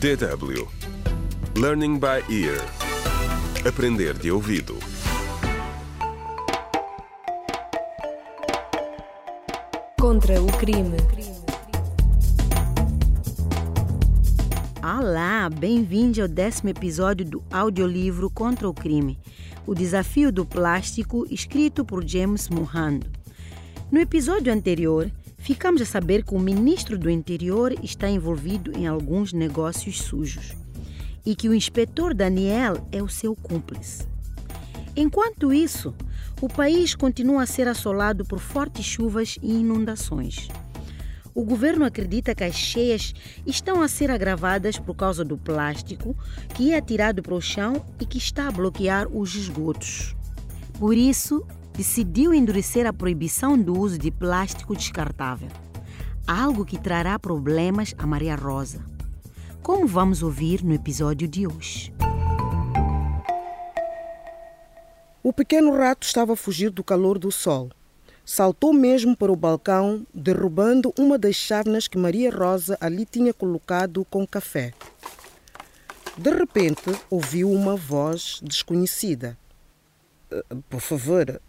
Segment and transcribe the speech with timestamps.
[0.00, 0.68] DW
[1.56, 2.60] Learning by Ear
[3.66, 4.76] Aprender de ouvido
[9.98, 10.96] Contra o crime.
[14.82, 19.18] Olá, bem-vindo ao décimo episódio do audiolivro Contra o Crime,
[19.66, 23.06] o desafio do plástico, escrito por James Mohando.
[23.90, 25.10] No episódio anterior,
[25.44, 30.54] ficamos a saber que o ministro do Interior está envolvido em alguns negócios sujos
[31.24, 34.08] e que o inspetor Daniel é o seu cúmplice.
[34.96, 35.94] Enquanto isso,
[36.40, 40.48] o país continua a ser assolado por fortes chuvas e inundações.
[41.34, 43.12] O governo acredita que as cheias
[43.46, 46.16] estão a ser agravadas por causa do plástico
[46.54, 50.16] que é atirado para o chão e que está a bloquear os esgotos.
[50.78, 55.48] Por isso, decidiu endurecer a proibição do uso de plástico descartável,
[56.26, 58.80] algo que trará problemas a Maria Rosa,
[59.62, 61.92] como vamos ouvir no episódio de hoje.
[65.22, 67.70] O pequeno rato estava a fugir do calor do sol.
[68.26, 74.04] Saltou mesmo para o balcão, derrubando uma das chávenas que Maria Rosa ali tinha colocado
[74.08, 74.72] com café.
[76.16, 79.36] De repente, ouviu uma voz desconhecida.
[80.30, 81.40] "Eh, Por favor,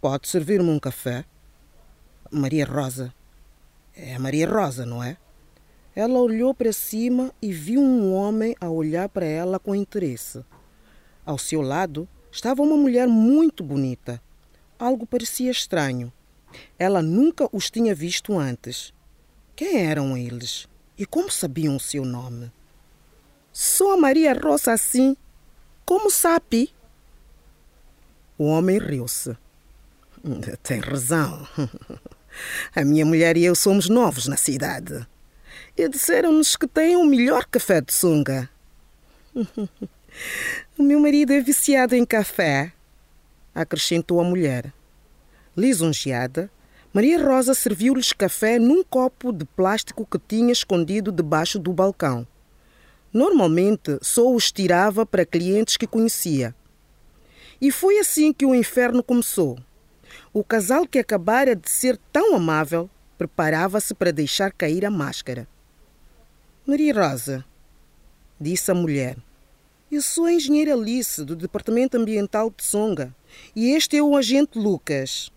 [0.00, 1.24] pode servir-me um café?
[2.30, 3.12] Maria Rosa.
[3.94, 5.16] É a Maria Rosa, não é?
[5.94, 10.42] Ela olhou para cima e viu um homem a olhar para ela com interesse.
[11.24, 14.20] Ao seu lado estava uma mulher muito bonita.
[14.78, 16.10] Algo parecia estranho.
[16.78, 18.94] Ela nunca os tinha visto antes.
[19.54, 20.66] Quem eram eles?
[20.96, 22.50] E como sabiam o seu nome?
[23.52, 25.14] Sou a Maria Rosa assim.
[25.84, 26.72] Como sabe?
[28.38, 29.36] O homem riu-se.
[30.62, 31.46] Tem razão.
[32.74, 35.06] A minha mulher e eu somos novos na cidade.
[35.76, 38.48] E disseram-nos que têm o melhor café de sunga.
[40.78, 42.72] O meu marido é viciado em café,
[43.54, 44.72] acrescentou a mulher.
[45.56, 46.50] Lisonjeada,
[46.92, 52.26] Maria Rosa serviu-lhes café num copo de plástico que tinha escondido debaixo do balcão.
[53.12, 56.54] Normalmente só os tirava para clientes que conhecia.
[57.62, 59.56] E foi assim que o inferno começou.
[60.32, 65.46] O casal que acabara de ser tão amável preparava-se para deixar cair a máscara.
[66.66, 67.44] Maria Rosa,
[68.40, 69.16] disse a mulher,
[69.92, 73.14] eu sou a engenheira Alice, do Departamento Ambiental de Songa,
[73.54, 75.30] e este é o agente Lucas.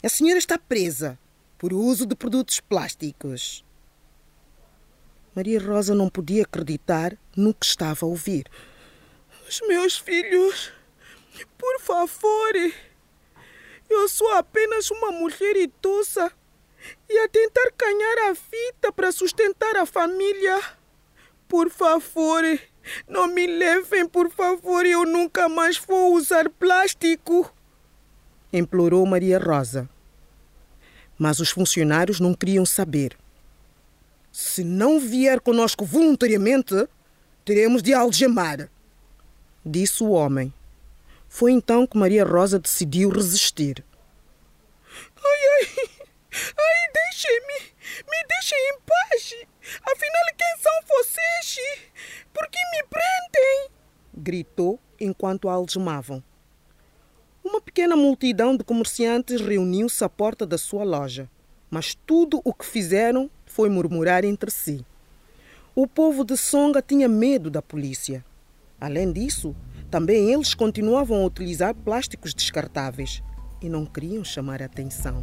[0.00, 1.18] A senhora está presa
[1.58, 3.64] por uso de produtos plásticos.
[5.34, 8.46] Maria Rosa não podia acreditar no que estava a ouvir.
[9.48, 10.72] Os meus filhos,
[11.58, 12.52] por favor,
[13.88, 16.32] eu sou apenas uma mulher idosa
[17.08, 20.60] e a tentar ganhar a vida para sustentar a família.
[21.48, 22.42] Por favor,
[23.08, 27.52] não me levem, por favor, eu nunca mais vou usar plástico.
[28.52, 29.88] Implorou Maria Rosa.
[31.18, 33.16] Mas os funcionários não queriam saber.
[34.32, 36.88] Se não vier conosco voluntariamente,
[37.44, 38.68] teremos de algemar,
[39.64, 40.52] disse o homem.
[41.34, 43.84] Foi então que Maria Rosa decidiu resistir.
[44.88, 45.88] Ai, ai,
[46.30, 47.72] ai, deixem-me,
[48.08, 49.34] me deixem em paz.
[49.82, 51.58] Afinal, quem são vocês?
[52.32, 53.70] Por que me prendem?
[54.16, 56.22] Gritou enquanto a algemavam.
[57.42, 61.28] Uma pequena multidão de comerciantes reuniu-se à porta da sua loja,
[61.68, 64.86] mas tudo o que fizeram foi murmurar entre si.
[65.74, 68.24] O povo de Songa tinha medo da polícia.
[68.80, 69.56] Além disso,
[69.94, 73.22] também eles continuavam a utilizar plásticos descartáveis
[73.62, 75.22] e não queriam chamar a atenção.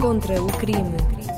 [0.00, 1.33] Contra o crime.